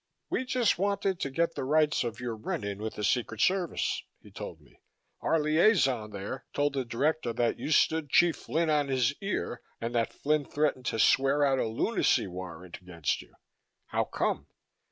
"We 0.31 0.45
just 0.45 0.79
wanted 0.79 1.19
to 1.19 1.29
get 1.29 1.53
the 1.53 1.63
rights 1.63 2.03
of 2.03 2.19
your 2.19 2.35
run 2.35 2.63
in 2.63 2.79
with 2.81 2.95
the 2.95 3.03
Secret 3.03 3.39
Service," 3.39 4.01
he 4.19 4.31
told 4.31 4.59
me. 4.59 4.81
"Our 5.19 5.39
liaison 5.39 6.09
there 6.09 6.47
told 6.55 6.73
the 6.73 6.83
Director 6.83 7.33
that 7.33 7.59
you 7.59 7.69
stood 7.69 8.09
Chief 8.09 8.35
Flynn 8.35 8.71
on 8.71 8.87
his 8.87 9.13
ear 9.21 9.61
and 9.79 9.93
that 9.93 10.11
Flynn 10.11 10.45
threatened 10.45 10.87
to 10.87 10.97
swear 10.97 11.45
out 11.45 11.59
a 11.59 11.67
lunacy 11.67 12.25
warrant 12.25 12.81
against 12.81 13.21
you. 13.21 13.35
How 13.89 14.05
come?" 14.05 14.47